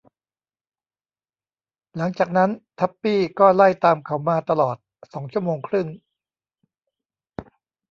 [1.97, 4.77] หลังจากนั้น ทับปี้ก็ไล่ตามเขามาตลอด
[5.13, 5.87] สองชั่วโมงครึ่ง